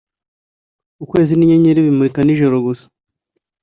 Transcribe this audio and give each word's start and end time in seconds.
ukwezi 1.03 1.33
ninyenyeri 1.35 1.85
bimurika 1.87 2.19
nijoro 2.23 2.55
gusa 2.65 2.85